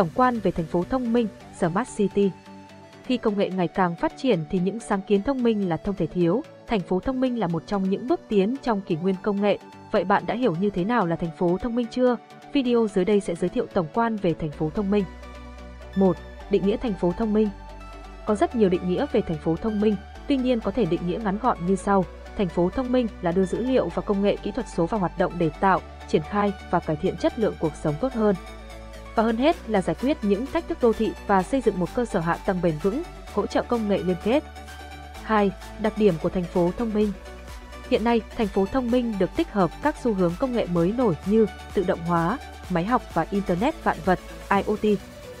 tổng 0.00 0.08
quan 0.14 0.40
về 0.40 0.50
thành 0.50 0.66
phố 0.66 0.84
thông 0.90 1.12
minh, 1.12 1.28
Smart 1.58 1.96
City. 1.96 2.30
Khi 3.04 3.16
công 3.16 3.38
nghệ 3.38 3.50
ngày 3.50 3.68
càng 3.68 3.96
phát 3.96 4.12
triển 4.16 4.44
thì 4.50 4.58
những 4.58 4.80
sáng 4.80 5.00
kiến 5.02 5.22
thông 5.22 5.42
minh 5.42 5.68
là 5.68 5.76
không 5.76 5.94
thể 5.94 6.06
thiếu. 6.06 6.42
Thành 6.66 6.80
phố 6.80 7.00
thông 7.00 7.20
minh 7.20 7.38
là 7.38 7.46
một 7.46 7.62
trong 7.66 7.90
những 7.90 8.08
bước 8.08 8.20
tiến 8.28 8.56
trong 8.62 8.80
kỷ 8.80 8.96
nguyên 8.96 9.14
công 9.22 9.42
nghệ. 9.42 9.58
Vậy 9.92 10.04
bạn 10.04 10.22
đã 10.26 10.34
hiểu 10.34 10.54
như 10.60 10.70
thế 10.70 10.84
nào 10.84 11.06
là 11.06 11.16
thành 11.16 11.30
phố 11.38 11.58
thông 11.58 11.74
minh 11.74 11.86
chưa? 11.90 12.16
Video 12.52 12.86
dưới 12.94 13.04
đây 13.04 13.20
sẽ 13.20 13.34
giới 13.34 13.48
thiệu 13.48 13.66
tổng 13.74 13.86
quan 13.94 14.16
về 14.16 14.34
thành 14.34 14.50
phố 14.50 14.70
thông 14.74 14.90
minh. 14.90 15.04
1. 15.96 16.16
Định 16.50 16.66
nghĩa 16.66 16.76
thành 16.76 16.94
phố 16.94 17.12
thông 17.18 17.32
minh. 17.32 17.48
Có 18.26 18.34
rất 18.34 18.56
nhiều 18.56 18.68
định 18.68 18.88
nghĩa 18.88 19.06
về 19.12 19.20
thành 19.20 19.38
phố 19.38 19.56
thông 19.56 19.80
minh, 19.80 19.96
tuy 20.28 20.36
nhiên 20.36 20.60
có 20.60 20.70
thể 20.70 20.84
định 20.84 21.00
nghĩa 21.06 21.18
ngắn 21.24 21.38
gọn 21.42 21.66
như 21.66 21.76
sau. 21.76 22.04
Thành 22.36 22.48
phố 22.48 22.70
thông 22.70 22.92
minh 22.92 23.06
là 23.22 23.32
đưa 23.32 23.44
dữ 23.44 23.58
liệu 23.58 23.88
và 23.88 24.02
công 24.02 24.22
nghệ 24.22 24.36
kỹ 24.36 24.50
thuật 24.50 24.66
số 24.76 24.86
vào 24.86 25.00
hoạt 25.00 25.18
động 25.18 25.32
để 25.38 25.50
tạo, 25.60 25.80
triển 26.08 26.22
khai 26.22 26.52
và 26.70 26.80
cải 26.80 26.96
thiện 26.96 27.16
chất 27.16 27.38
lượng 27.38 27.54
cuộc 27.60 27.72
sống 27.82 27.94
tốt 28.00 28.12
hơn. 28.12 28.34
Và 29.14 29.22
hơn 29.22 29.36
hết 29.36 29.56
là 29.70 29.82
giải 29.82 29.96
quyết 30.02 30.16
những 30.22 30.46
thách 30.46 30.68
thức 30.68 30.78
đô 30.82 30.92
thị 30.92 31.12
và 31.26 31.42
xây 31.42 31.60
dựng 31.60 31.78
một 31.78 31.94
cơ 31.94 32.04
sở 32.04 32.20
hạ 32.20 32.38
tầng 32.46 32.62
bền 32.62 32.74
vững, 32.82 33.02
hỗ 33.34 33.46
trợ 33.46 33.62
công 33.62 33.88
nghệ 33.88 33.98
liên 33.98 34.16
kết. 34.24 34.44
2. 35.22 35.50
Đặc 35.80 35.92
điểm 35.96 36.14
của 36.22 36.28
thành 36.28 36.44
phố 36.44 36.70
thông 36.78 36.94
minh. 36.94 37.12
Hiện 37.90 38.04
nay, 38.04 38.20
thành 38.36 38.46
phố 38.46 38.66
thông 38.66 38.90
minh 38.90 39.14
được 39.18 39.30
tích 39.36 39.52
hợp 39.52 39.70
các 39.82 39.96
xu 40.02 40.14
hướng 40.14 40.32
công 40.38 40.52
nghệ 40.52 40.66
mới 40.66 40.92
nổi 40.92 41.16
như 41.26 41.46
tự 41.74 41.84
động 41.84 42.00
hóa, 42.06 42.38
máy 42.70 42.84
học 42.84 43.02
và 43.14 43.26
internet 43.30 43.84
vạn 43.84 43.96
vật, 44.04 44.18
IoT. 44.50 44.98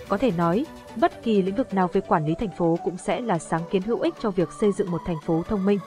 Có 0.08 0.18
thể 0.18 0.30
nói, 0.30 0.66
bất 0.96 1.22
kỳ 1.22 1.42
lĩnh 1.42 1.54
vực 1.54 1.74
nào 1.74 1.88
về 1.92 2.00
quản 2.00 2.26
lý 2.26 2.34
thành 2.34 2.50
phố 2.58 2.78
cũng 2.84 2.96
sẽ 2.96 3.20
là 3.20 3.38
sáng 3.38 3.62
kiến 3.70 3.82
hữu 3.82 4.00
ích 4.00 4.14
cho 4.20 4.30
việc 4.30 4.48
xây 4.60 4.72
dựng 4.72 4.90
một 4.90 5.00
thành 5.06 5.20
phố 5.26 5.42
thông 5.48 5.66
minh. 5.66 5.78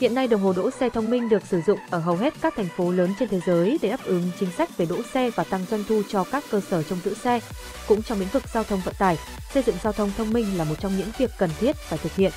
Hiện 0.00 0.14
nay 0.14 0.28
đồng 0.28 0.40
hồ 0.40 0.52
đỗ 0.52 0.70
xe 0.70 0.88
thông 0.88 1.10
minh 1.10 1.28
được 1.28 1.42
sử 1.46 1.60
dụng 1.66 1.78
ở 1.90 1.98
hầu 1.98 2.16
hết 2.16 2.34
các 2.40 2.54
thành 2.56 2.68
phố 2.76 2.90
lớn 2.90 3.14
trên 3.18 3.28
thế 3.28 3.40
giới 3.46 3.78
để 3.82 3.88
đáp 3.88 4.04
ứng 4.04 4.30
chính 4.40 4.50
sách 4.50 4.76
về 4.76 4.86
đỗ 4.86 4.96
xe 5.14 5.30
và 5.30 5.44
tăng 5.44 5.64
doanh 5.70 5.84
thu 5.88 6.02
cho 6.08 6.24
các 6.24 6.44
cơ 6.50 6.60
sở 6.70 6.82
trông 6.82 6.98
giữ 7.04 7.14
xe. 7.14 7.40
Cũng 7.88 8.02
trong 8.02 8.20
lĩnh 8.20 8.28
vực 8.28 8.42
giao 8.54 8.64
thông 8.64 8.80
vận 8.84 8.94
tải, 8.98 9.18
xây 9.54 9.62
dựng 9.62 9.76
giao 9.82 9.92
thông 9.92 10.10
thông 10.16 10.32
minh 10.32 10.58
là 10.58 10.64
một 10.64 10.74
trong 10.80 10.98
những 10.98 11.08
việc 11.18 11.30
cần 11.38 11.50
thiết 11.60 11.76
phải 11.76 11.98
thực 11.98 12.14
hiện. 12.14 12.32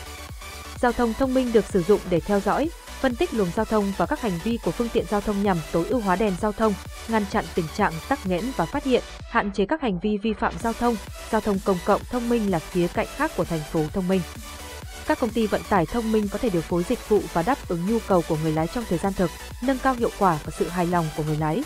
Giao 0.81 0.91
thông 0.91 1.13
thông 1.13 1.33
minh 1.33 1.52
được 1.53 1.66
sử 1.66 1.83
dụng 1.83 1.99
để 2.09 2.19
theo 2.19 2.39
dõi, 2.39 2.69
phân 3.02 3.16
tích 3.16 3.33
luồng 3.33 3.52
giao 3.55 3.66
thông 3.66 3.93
và 3.97 4.05
các 4.05 4.21
hành 4.21 4.39
vi 4.43 4.58
của 4.64 4.71
phương 4.71 4.89
tiện 4.93 5.05
giao 5.09 5.21
thông 5.21 5.43
nhằm 5.43 5.58
tối 5.71 5.86
ưu 5.89 5.99
hóa 5.99 6.16
đèn 6.16 6.33
giao 6.41 6.52
thông, 6.52 6.73
ngăn 7.08 7.25
chặn 7.31 7.45
tình 7.55 7.67
trạng 7.77 7.93
tắc 8.09 8.27
nghẽn 8.27 8.43
và 8.58 8.66
phát 8.66 8.83
hiện, 8.83 9.03
hạn 9.31 9.52
chế 9.52 9.66
các 9.66 9.81
hành 9.81 9.99
vi 9.99 10.17
vi 10.17 10.33
phạm 10.33 10.53
giao 10.64 10.73
thông. 10.73 10.95
Giao 11.31 11.41
thông 11.41 11.59
công 11.66 11.77
cộng 11.86 12.02
thông 12.11 12.30
minh 12.30 12.52
là 12.52 12.59
khía 12.59 12.88
cạnh 12.88 13.08
khác 13.16 13.31
của 13.38 13.45
thành 13.45 13.61
phố 13.71 13.83
thông 13.93 14.08
minh. 14.08 14.21
Các 15.07 15.19
công 15.19 15.30
ty 15.30 15.47
vận 15.47 15.61
tải 15.69 15.85
thông 15.85 16.11
minh 16.11 16.27
có 16.31 16.38
thể 16.38 16.49
điều 16.49 16.61
phối 16.61 16.83
dịch 16.83 17.09
vụ 17.09 17.19
và 17.33 17.44
đáp 17.44 17.57
ứng 17.67 17.85
nhu 17.88 17.97
cầu 18.07 18.23
của 18.30 18.38
người 18.44 18.52
lái 18.52 18.67
trong 18.67 18.83
thời 18.89 18.97
gian 18.97 19.13
thực, 19.13 19.31
nâng 19.63 19.77
cao 19.83 19.93
hiệu 19.93 20.09
quả 20.19 20.39
và 20.45 20.52
sự 20.52 20.67
hài 20.67 20.88
lòng 20.88 21.05
của 21.17 21.23
người 21.23 21.38
lái. 21.38 21.63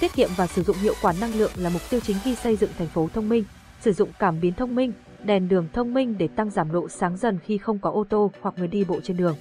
Tiết 0.00 0.14
kiệm 0.14 0.30
và 0.36 0.46
sử 0.46 0.62
dụng 0.62 0.76
hiệu 0.76 0.94
quả 1.02 1.12
năng 1.20 1.34
lượng 1.34 1.50
là 1.56 1.70
mục 1.70 1.82
tiêu 1.90 2.00
chính 2.00 2.16
khi 2.24 2.34
xây 2.34 2.56
dựng 2.56 2.70
thành 2.78 2.88
phố 2.88 3.08
thông 3.14 3.28
minh. 3.28 3.44
Sử 3.80 3.92
dụng 3.92 4.10
cảm 4.18 4.40
biến 4.40 4.52
thông 4.52 4.74
minh, 4.74 4.92
đèn 5.22 5.48
đường 5.48 5.68
thông 5.72 5.94
minh 5.94 6.18
để 6.18 6.28
tăng 6.36 6.50
giảm 6.50 6.72
độ 6.72 6.88
sáng 6.88 7.16
dần 7.16 7.38
khi 7.46 7.58
không 7.58 7.78
có 7.78 7.90
ô 7.90 8.04
tô 8.08 8.30
hoặc 8.40 8.54
người 8.58 8.68
đi 8.68 8.84
bộ 8.84 9.00
trên 9.04 9.16
đường. 9.16 9.36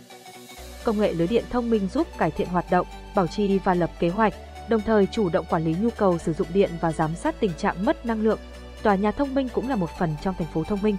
Công 0.83 0.99
nghệ 0.99 1.13
lưới 1.13 1.27
điện 1.27 1.43
thông 1.49 1.69
minh 1.69 1.87
giúp 1.93 2.07
cải 2.17 2.31
thiện 2.31 2.47
hoạt 2.47 2.65
động, 2.71 2.87
bảo 3.15 3.27
trì 3.27 3.59
và 3.59 3.73
lập 3.73 3.91
kế 3.99 4.09
hoạch, 4.09 4.33
đồng 4.69 4.81
thời 4.81 5.07
chủ 5.11 5.29
động 5.29 5.45
quản 5.49 5.65
lý 5.65 5.75
nhu 5.81 5.89
cầu 5.89 6.17
sử 6.17 6.33
dụng 6.33 6.47
điện 6.53 6.69
và 6.81 6.91
giám 6.91 7.15
sát 7.15 7.35
tình 7.39 7.51
trạng 7.57 7.85
mất 7.85 8.05
năng 8.05 8.21
lượng. 8.21 8.39
Tòa 8.83 8.95
nhà 8.95 9.11
thông 9.11 9.35
minh 9.35 9.49
cũng 9.53 9.69
là 9.69 9.75
một 9.75 9.89
phần 9.99 10.15
trong 10.23 10.35
thành 10.37 10.47
phố 10.53 10.63
thông 10.63 10.81
minh. 10.81 10.97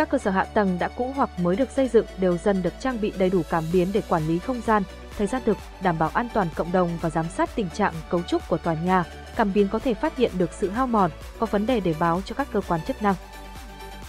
Các 0.00 0.08
cơ 0.08 0.18
sở 0.18 0.30
hạ 0.30 0.44
tầng 0.44 0.78
đã 0.78 0.88
cũ 0.88 1.12
hoặc 1.16 1.30
mới 1.38 1.56
được 1.56 1.70
xây 1.70 1.88
dựng 1.88 2.06
đều 2.18 2.36
dần 2.36 2.62
được 2.62 2.72
trang 2.80 3.00
bị 3.00 3.12
đầy 3.18 3.30
đủ 3.30 3.42
cảm 3.50 3.64
biến 3.72 3.88
để 3.92 4.02
quản 4.08 4.28
lý 4.28 4.38
không 4.38 4.60
gian, 4.66 4.82
thời 5.18 5.26
gian 5.26 5.42
thực, 5.44 5.56
đảm 5.82 5.98
bảo 5.98 6.10
an 6.14 6.28
toàn 6.34 6.48
cộng 6.54 6.72
đồng 6.72 6.98
và 7.00 7.10
giám 7.10 7.26
sát 7.28 7.50
tình 7.54 7.70
trạng 7.70 7.94
cấu 8.10 8.22
trúc 8.22 8.48
của 8.48 8.56
tòa 8.58 8.74
nhà. 8.74 9.04
Cảm 9.36 9.52
biến 9.52 9.68
có 9.68 9.78
thể 9.78 9.94
phát 9.94 10.16
hiện 10.16 10.30
được 10.38 10.50
sự 10.52 10.70
hao 10.70 10.86
mòn, 10.86 11.10
có 11.38 11.46
vấn 11.46 11.66
đề 11.66 11.80
để 11.80 11.94
báo 11.98 12.22
cho 12.24 12.34
các 12.34 12.48
cơ 12.52 12.60
quan 12.68 12.80
chức 12.86 13.02
năng. 13.02 13.14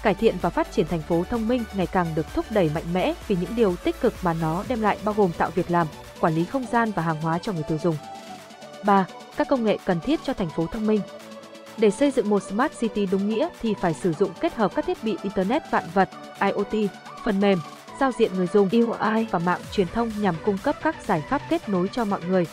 Cải 0.03 0.13
thiện 0.13 0.35
và 0.41 0.49
phát 0.49 0.71
triển 0.71 0.87
thành 0.87 1.01
phố 1.01 1.23
thông 1.29 1.47
minh 1.47 1.63
ngày 1.73 1.87
càng 1.87 2.07
được 2.15 2.33
thúc 2.33 2.45
đẩy 2.49 2.71
mạnh 2.75 2.93
mẽ 2.93 3.13
vì 3.27 3.35
những 3.35 3.55
điều 3.55 3.75
tích 3.75 4.01
cực 4.01 4.13
mà 4.21 4.33
nó 4.33 4.63
đem 4.67 4.81
lại 4.81 4.97
bao 5.05 5.15
gồm 5.17 5.31
tạo 5.37 5.49
việc 5.55 5.71
làm, 5.71 5.87
quản 6.19 6.35
lý 6.35 6.45
không 6.45 6.65
gian 6.71 6.91
và 6.91 7.03
hàng 7.03 7.21
hóa 7.21 7.37
cho 7.37 7.53
người 7.53 7.63
tiêu 7.63 7.77
dùng. 7.83 7.95
3. 8.83 9.05
Các 9.37 9.47
công 9.47 9.63
nghệ 9.63 9.77
cần 9.85 9.99
thiết 9.99 10.19
cho 10.23 10.33
thành 10.33 10.49
phố 10.49 10.65
thông 10.65 10.87
minh. 10.87 11.01
Để 11.81 11.91
xây 11.91 12.11
dựng 12.11 12.29
một 12.29 12.43
Smart 12.43 12.79
City 12.79 13.05
đúng 13.05 13.29
nghĩa 13.29 13.49
thì 13.61 13.73
phải 13.81 13.93
sử 13.93 14.13
dụng 14.13 14.31
kết 14.39 14.55
hợp 14.55 14.75
các 14.75 14.85
thiết 14.85 15.03
bị 15.03 15.17
Internet 15.23 15.63
vạn 15.71 15.83
vật, 15.93 16.09
IoT, 16.41 16.91
phần 17.25 17.39
mềm, 17.39 17.59
giao 17.99 18.11
diện 18.17 18.31
người 18.35 18.47
dùng 18.53 18.69
UI 18.69 19.25
và 19.31 19.39
mạng 19.39 19.59
truyền 19.71 19.87
thông 19.87 20.11
nhằm 20.19 20.35
cung 20.45 20.57
cấp 20.57 20.75
các 20.83 20.95
giải 21.07 21.23
pháp 21.29 21.41
kết 21.49 21.69
nối 21.69 21.87
cho 21.91 22.05
mọi 22.05 22.19
người. 22.27 22.45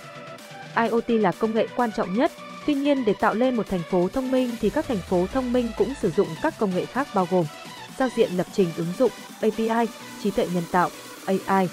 IoT 0.77 1.09
là 1.09 1.33
công 1.33 1.55
nghệ 1.55 1.67
quan 1.77 1.93
trọng 1.93 2.15
nhất, 2.15 2.33
tuy 2.67 2.75
nhiên 2.75 3.05
để 3.05 3.15
tạo 3.21 3.35
lên 3.35 3.55
một 3.55 3.67
thành 3.69 3.83
phố 3.91 4.09
thông 4.13 4.31
minh 4.31 4.51
thì 4.61 4.71
các 4.71 4.89
thành 4.89 4.99
phố 4.99 5.27
thông 5.33 5.53
minh 5.53 5.69
cũng 5.79 5.93
sử 6.03 6.11
dụng 6.11 6.29
các 6.43 6.59
công 6.59 6.75
nghệ 6.75 6.87
khác 6.87 7.09
bao 7.15 7.29
gồm 7.31 7.45
giao 7.99 8.09
diện 8.17 8.33
lập 8.37 8.47
trình 8.53 8.69
ứng 8.77 8.93
dụng, 8.99 9.11
API, 9.41 9.93
trí 10.23 10.31
tuệ 10.31 10.49
nhân 10.55 10.65
tạo, 10.73 10.91
AI, 11.27 11.69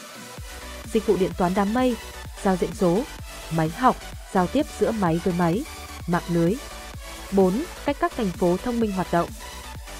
dịch 0.94 1.08
vụ 1.08 1.18
điện 1.20 1.32
toán 1.38 1.52
đám 1.56 1.74
mây, 1.74 1.96
giao 2.44 2.56
diện 2.56 2.74
số, 2.74 3.04
máy 3.58 3.70
học, 3.70 3.96
giao 4.34 4.48
tiếp 4.48 4.66
giữa 4.80 4.92
máy 4.92 5.20
với 5.24 5.34
máy, 5.38 5.64
mạng 6.08 6.24
lưới, 6.30 6.54
4. 7.36 7.54
Cách 7.86 7.98
các 8.00 8.12
thành 8.18 8.30
phố 8.30 8.58
thông 8.58 8.80
minh 8.80 8.92
hoạt 8.92 9.08
động. 9.12 9.30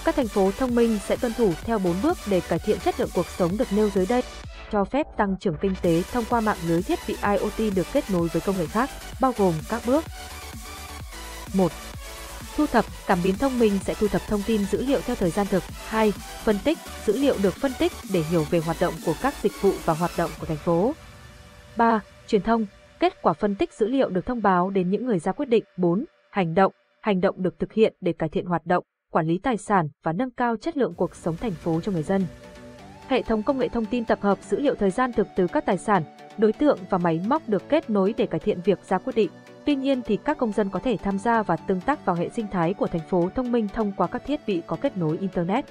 Các 0.06 0.16
thành 0.16 0.28
phố 0.28 0.52
thông 0.58 0.76
minh 0.76 1.00
sẽ 1.08 1.16
tuân 1.16 1.34
thủ 1.34 1.54
theo 1.64 1.80
4 1.80 1.96
bước 2.04 2.18
để 2.30 2.42
cải 2.42 2.60
thiện 2.60 2.80
chất 2.80 3.00
lượng 3.00 3.10
cuộc 3.14 3.26
sống 3.38 3.58
được 3.58 3.74
nêu 3.74 3.90
dưới 3.90 4.06
đây, 4.06 4.24
cho 4.72 4.84
phép 4.84 5.08
tăng 5.18 5.36
trưởng 5.40 5.58
kinh 5.62 5.74
tế 5.82 6.04
thông 6.12 6.26
qua 6.30 6.42
mạng 6.42 6.58
lưới 6.68 6.82
thiết 6.82 7.00
bị 7.08 7.16
IoT 7.22 7.76
được 7.76 7.88
kết 7.94 8.04
nối 8.12 8.28
với 8.28 8.42
công 8.42 8.58
nghệ 8.58 8.66
khác, 8.66 8.90
bao 9.22 9.34
gồm 9.38 9.54
các 9.70 9.82
bước. 9.86 10.04
1. 11.54 11.72
Thu 12.58 12.66
thập, 12.66 12.86
cảm 13.08 13.20
biến 13.24 13.36
thông 13.38 13.60
minh 13.60 13.80
sẽ 13.86 13.94
thu 13.94 14.08
thập 14.08 14.22
thông 14.28 14.44
tin 14.48 14.66
dữ 14.66 14.86
liệu 14.86 15.02
theo 15.02 15.16
thời 15.16 15.32
gian 15.32 15.48
thực. 15.48 15.64
2. 15.88 16.14
Phân 16.44 16.60
tích, 16.64 16.78
dữ 17.06 17.18
liệu 17.18 17.36
được 17.44 17.54
phân 17.54 17.72
tích 17.80 17.92
để 18.14 18.24
hiểu 18.30 18.46
về 18.50 18.60
hoạt 18.60 18.78
động 18.80 18.94
của 19.06 19.14
các 19.22 19.34
dịch 19.42 19.62
vụ 19.62 19.72
và 19.86 19.94
hoạt 19.94 20.12
động 20.18 20.32
của 20.40 20.46
thành 20.46 20.58
phố. 20.58 20.94
3. 21.78 22.00
Truyền 22.28 22.42
thông, 22.42 22.66
kết 23.00 23.22
quả 23.22 23.34
phân 23.34 23.56
tích 23.56 23.74
dữ 23.74 23.88
liệu 23.88 24.10
được 24.10 24.26
thông 24.26 24.42
báo 24.42 24.70
đến 24.70 24.90
những 24.90 25.06
người 25.06 25.20
ra 25.20 25.32
quyết 25.32 25.50
định. 25.50 25.64
4. 25.78 26.06
Hành 26.32 26.56
động, 26.56 26.72
hành 27.06 27.22
động 27.22 27.36
được 27.44 27.60
thực 27.60 27.74
hiện 27.74 27.94
để 28.02 28.14
cải 28.14 28.30
thiện 28.30 28.46
hoạt 28.46 28.66
động, 28.66 28.84
quản 29.12 29.28
lý 29.28 29.38
tài 29.38 29.58
sản 29.58 29.90
và 30.04 30.14
nâng 30.14 30.32
cao 30.32 30.58
chất 30.58 30.78
lượng 30.78 30.94
cuộc 30.94 31.16
sống 31.16 31.36
thành 31.38 31.52
phố 31.52 31.82
cho 31.82 31.92
người 31.92 32.04
dân. 32.04 32.26
Hệ 33.08 33.22
thống 33.22 33.44
công 33.44 33.58
nghệ 33.58 33.68
thông 33.68 33.86
tin 33.86 34.06
tập 34.06 34.20
hợp 34.22 34.38
dữ 34.44 34.60
liệu 34.60 34.76
thời 34.76 34.90
gian 34.90 35.14
thực 35.14 35.28
từ 35.36 35.48
các 35.48 35.66
tài 35.66 35.78
sản, 35.78 36.04
đối 36.38 36.54
tượng 36.54 36.78
và 36.90 36.98
máy 36.98 37.22
móc 37.28 37.50
được 37.50 37.70
kết 37.70 37.90
nối 37.90 38.14
để 38.18 38.26
cải 38.26 38.40
thiện 38.40 38.62
việc 38.62 38.80
ra 38.88 38.98
quyết 38.98 39.16
định. 39.16 39.30
Tuy 39.66 39.76
nhiên 39.76 40.02
thì 40.06 40.18
các 40.18 40.38
công 40.38 40.52
dân 40.52 40.70
có 40.70 40.80
thể 40.80 40.98
tham 41.04 41.20
gia 41.20 41.44
và 41.44 41.56
tương 41.56 41.82
tác 41.82 42.06
vào 42.06 42.16
hệ 42.16 42.30
sinh 42.30 42.48
thái 42.52 42.74
của 42.74 42.88
thành 42.88 43.08
phố 43.10 43.30
thông 43.36 43.52
minh 43.52 43.68
thông 43.74 43.92
qua 43.92 44.08
các 44.08 44.26
thiết 44.26 44.40
bị 44.48 44.62
có 44.68 44.78
kết 44.82 44.98
nối 44.98 45.18
internet. 45.18 45.66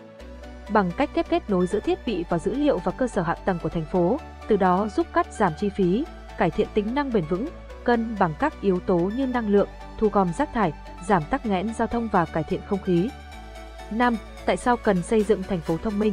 Bằng 0.73 0.91
cách 0.97 1.11
tiếp 1.15 1.27
kết 1.29 1.51
nối 1.51 1.67
giữa 1.67 1.81
thiết 1.81 1.99
bị 2.07 2.25
và 2.29 2.39
dữ 2.39 2.55
liệu 2.55 2.79
và 2.79 2.93
cơ 2.93 3.07
sở 3.07 3.23
hạ 3.23 3.35
tầng 3.35 3.59
của 3.63 3.69
thành 3.69 3.87
phố, 3.93 4.19
từ 4.49 4.57
đó 4.57 4.89
giúp 4.97 5.07
cắt 5.13 5.35
giảm 5.35 5.53
chi 5.59 5.69
phí, 5.69 6.05
cải 6.39 6.51
thiện 6.51 6.69
tính 6.75 6.95
năng 6.95 7.13
bền 7.13 7.25
vững, 7.25 7.49
cân 7.85 8.17
bằng 8.19 8.35
các 8.39 8.61
yếu 8.61 8.81
tố 8.81 8.99
như 8.99 9.27
năng 9.27 9.49
lượng, 9.49 9.69
thu 9.99 10.09
gom 10.09 10.33
rác 10.39 10.53
thải, 10.53 10.73
giảm 11.09 11.23
tắc 11.31 11.47
nghẽn 11.47 11.75
giao 11.75 11.89
thông 11.89 12.09
và 12.09 12.25
cải 12.25 12.43
thiện 12.43 12.61
không 12.67 12.83
khí. 12.83 13.09
5. 13.91 14.17
Tại 14.47 14.57
sao 14.57 14.77
cần 14.77 15.03
xây 15.03 15.23
dựng 15.23 15.43
thành 15.43 15.61
phố 15.61 15.77
thông 15.83 15.99
minh? 15.99 16.13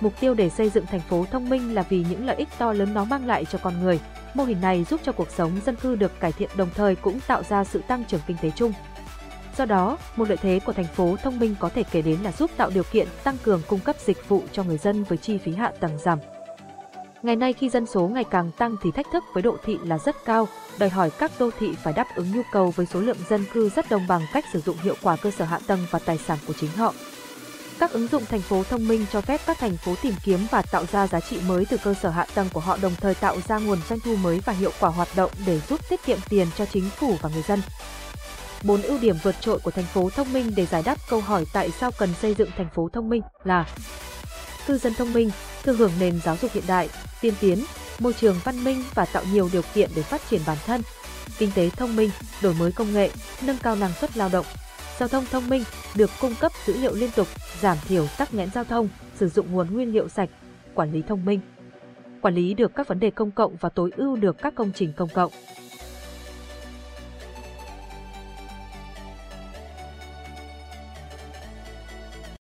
Mục 0.00 0.12
tiêu 0.20 0.34
để 0.34 0.50
xây 0.50 0.70
dựng 0.70 0.86
thành 0.86 1.00
phố 1.00 1.26
thông 1.30 1.48
minh 1.48 1.74
là 1.74 1.82
vì 1.82 2.04
những 2.10 2.26
lợi 2.26 2.36
ích 2.36 2.48
to 2.58 2.72
lớn 2.72 2.94
nó 2.94 3.04
mang 3.04 3.26
lại 3.26 3.44
cho 3.44 3.58
con 3.62 3.82
người. 3.82 4.00
Mô 4.34 4.44
hình 4.44 4.60
này 4.60 4.84
giúp 4.84 5.00
cho 5.04 5.12
cuộc 5.12 5.30
sống 5.30 5.60
dân 5.66 5.76
cư 5.76 5.96
được 5.96 6.20
cải 6.20 6.32
thiện 6.32 6.50
đồng 6.56 6.70
thời 6.74 6.96
cũng 6.96 7.20
tạo 7.26 7.42
ra 7.42 7.64
sự 7.64 7.82
tăng 7.88 8.04
trưởng 8.04 8.20
kinh 8.26 8.36
tế 8.42 8.50
chung. 8.50 8.72
Do 9.56 9.64
đó, 9.64 9.98
một 10.16 10.28
lợi 10.28 10.38
thế 10.42 10.60
của 10.64 10.72
thành 10.72 10.84
phố 10.84 11.16
thông 11.22 11.38
minh 11.38 11.54
có 11.58 11.68
thể 11.68 11.82
kể 11.82 12.02
đến 12.02 12.20
là 12.22 12.32
giúp 12.32 12.50
tạo 12.56 12.70
điều 12.70 12.82
kiện 12.82 13.08
tăng 13.24 13.36
cường 13.42 13.62
cung 13.68 13.80
cấp 13.80 13.96
dịch 13.98 14.28
vụ 14.28 14.42
cho 14.52 14.62
người 14.62 14.78
dân 14.78 15.04
với 15.04 15.18
chi 15.18 15.38
phí 15.38 15.54
hạ 15.54 15.72
tầng 15.80 15.98
giảm. 15.98 16.18
Ngày 17.24 17.36
nay 17.36 17.52
khi 17.52 17.68
dân 17.68 17.86
số 17.86 18.08
ngày 18.08 18.24
càng 18.24 18.50
tăng 18.50 18.76
thì 18.82 18.90
thách 18.90 19.06
thức 19.12 19.24
với 19.32 19.42
đô 19.42 19.56
thị 19.64 19.78
là 19.84 19.98
rất 19.98 20.24
cao, 20.24 20.48
đòi 20.78 20.88
hỏi 20.88 21.10
các 21.10 21.32
đô 21.38 21.50
thị 21.58 21.68
phải 21.82 21.92
đáp 21.92 22.06
ứng 22.16 22.32
nhu 22.32 22.42
cầu 22.52 22.70
với 22.70 22.86
số 22.86 23.00
lượng 23.00 23.16
dân 23.28 23.44
cư 23.52 23.68
rất 23.68 23.90
đông 23.90 24.06
bằng 24.08 24.22
cách 24.32 24.44
sử 24.52 24.60
dụng 24.60 24.76
hiệu 24.82 24.94
quả 25.02 25.16
cơ 25.16 25.30
sở 25.30 25.44
hạ 25.44 25.58
tầng 25.66 25.86
và 25.90 25.98
tài 25.98 26.18
sản 26.18 26.38
của 26.46 26.52
chính 26.60 26.70
họ. 26.70 26.94
Các 27.78 27.92
ứng 27.92 28.08
dụng 28.08 28.24
thành 28.24 28.40
phố 28.40 28.62
thông 28.62 28.88
minh 28.88 29.06
cho 29.12 29.20
phép 29.20 29.40
các 29.46 29.58
thành 29.58 29.76
phố 29.76 29.94
tìm 30.02 30.14
kiếm 30.24 30.40
và 30.50 30.62
tạo 30.62 30.84
ra 30.92 31.06
giá 31.06 31.20
trị 31.20 31.38
mới 31.48 31.66
từ 31.70 31.76
cơ 31.84 31.94
sở 31.94 32.10
hạ 32.10 32.26
tầng 32.34 32.48
của 32.52 32.60
họ 32.60 32.78
đồng 32.82 32.94
thời 33.00 33.14
tạo 33.14 33.36
ra 33.48 33.58
nguồn 33.58 33.78
doanh 33.88 34.00
thu 34.00 34.16
mới 34.16 34.40
và 34.44 34.52
hiệu 34.52 34.70
quả 34.80 34.90
hoạt 34.90 35.08
động 35.16 35.30
để 35.46 35.60
giúp 35.68 35.80
tiết 35.88 36.04
kiệm 36.06 36.18
tiền 36.28 36.46
cho 36.56 36.66
chính 36.66 36.90
phủ 36.90 37.16
và 37.22 37.30
người 37.34 37.42
dân. 37.48 37.60
Bốn 38.62 38.82
ưu 38.82 38.98
điểm 38.98 39.16
vượt 39.22 39.34
trội 39.40 39.58
của 39.58 39.70
thành 39.70 39.84
phố 39.84 40.10
thông 40.10 40.32
minh 40.32 40.52
để 40.56 40.66
giải 40.66 40.82
đáp 40.84 40.96
câu 41.10 41.20
hỏi 41.20 41.46
tại 41.52 41.70
sao 41.70 41.90
cần 41.98 42.08
xây 42.22 42.34
dựng 42.34 42.50
thành 42.56 42.68
phố 42.74 42.88
thông 42.92 43.08
minh 43.08 43.22
là 43.44 43.66
cư 44.66 44.78
dân 44.78 44.94
thông 44.94 45.12
minh, 45.12 45.30
thừa 45.62 45.72
hưởng 45.72 45.92
nền 46.00 46.20
giáo 46.24 46.36
dục 46.42 46.50
hiện 46.54 46.64
đại, 46.66 46.88
tiên 47.24 47.34
tiến, 47.40 47.64
môi 48.00 48.12
trường 48.12 48.36
văn 48.44 48.64
minh 48.64 48.82
và 48.94 49.04
tạo 49.04 49.22
nhiều 49.32 49.48
điều 49.52 49.62
kiện 49.74 49.90
để 49.96 50.02
phát 50.02 50.20
triển 50.30 50.40
bản 50.46 50.58
thân. 50.66 50.80
Kinh 51.38 51.50
tế 51.54 51.70
thông 51.70 51.96
minh, 51.96 52.10
đổi 52.42 52.54
mới 52.54 52.72
công 52.72 52.92
nghệ, 52.92 53.10
nâng 53.42 53.58
cao 53.62 53.76
năng 53.76 53.92
suất 53.92 54.16
lao 54.16 54.28
động. 54.32 54.46
Giao 54.98 55.08
thông 55.08 55.24
thông 55.30 55.48
minh, 55.48 55.64
được 55.94 56.10
cung 56.20 56.34
cấp 56.40 56.52
dữ 56.66 56.76
liệu 56.76 56.94
liên 56.94 57.10
tục, 57.16 57.28
giảm 57.60 57.78
thiểu 57.88 58.06
tắc 58.18 58.34
nghẽn 58.34 58.50
giao 58.54 58.64
thông, 58.64 58.88
sử 59.16 59.28
dụng 59.28 59.52
nguồn 59.52 59.74
nguyên 59.74 59.92
liệu 59.92 60.08
sạch, 60.08 60.28
quản 60.74 60.92
lý 60.92 61.02
thông 61.08 61.24
minh. 61.24 61.40
Quản 62.20 62.34
lý 62.34 62.54
được 62.54 62.74
các 62.74 62.88
vấn 62.88 63.00
đề 63.00 63.10
công 63.10 63.30
cộng 63.30 63.56
và 63.60 63.68
tối 63.68 63.90
ưu 63.96 64.16
được 64.16 64.36
các 64.42 64.54
công 64.54 64.72
trình 64.74 64.92
công 64.96 65.08
cộng. 65.08 65.32